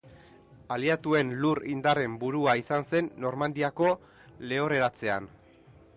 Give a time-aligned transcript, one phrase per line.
[0.75, 3.93] Aliatuen lur-indarren burua izan zen Normandiako
[4.51, 5.33] Lehorreratzean.